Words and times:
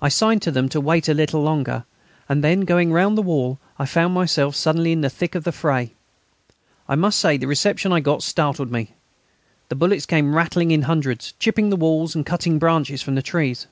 I 0.00 0.08
signed 0.08 0.40
to 0.42 0.52
them 0.52 0.68
to 0.68 0.80
wait 0.80 1.08
a 1.08 1.14
little 1.14 1.42
longer, 1.42 1.84
and 2.28 2.44
then 2.44 2.60
going 2.60 2.92
round 2.92 3.18
the 3.18 3.22
wall 3.22 3.58
I 3.76 3.86
found 3.86 4.14
myself 4.14 4.54
suddenly 4.54 4.92
in 4.92 5.00
the 5.00 5.10
thick 5.10 5.34
of 5.34 5.42
the 5.42 5.50
fray. 5.50 5.94
I 6.88 6.94
must 6.94 7.18
say 7.18 7.36
the 7.36 7.48
reception 7.48 7.90
I 7.92 7.98
got 7.98 8.22
startled 8.22 8.70
me. 8.70 8.94
The 9.68 9.74
bullets 9.74 10.06
came 10.06 10.36
rattling 10.36 10.70
in 10.70 10.82
hundreds, 10.82 11.32
chipping 11.40 11.70
the 11.70 11.76
walls 11.76 12.14
and 12.14 12.24
cutting 12.24 12.60
branches 12.60 13.02
from 13.02 13.16
the 13.16 13.20
trees. 13.22 13.66